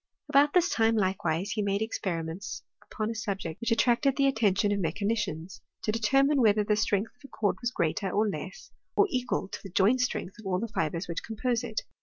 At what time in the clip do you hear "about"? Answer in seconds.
0.27-0.53